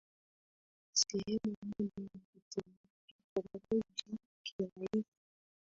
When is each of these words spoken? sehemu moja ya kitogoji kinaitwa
sehemu 0.93 1.55
moja 1.69 2.03
ya 2.03 2.41
kitogoji 2.49 4.19
kinaitwa 4.43 5.03